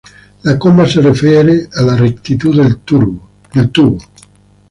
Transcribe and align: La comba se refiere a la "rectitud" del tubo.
La 0.41 0.57
comba 0.57 0.87
se 0.87 0.99
refiere 0.99 1.69
a 1.77 1.83
la 1.83 1.95
"rectitud" 1.95 2.57
del 2.59 2.77
tubo. 2.79 3.99